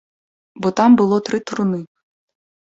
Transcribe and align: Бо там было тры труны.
Бо 0.65 0.71
там 0.79 0.95
было 1.01 1.19
тры 1.27 1.37
труны. 1.53 1.79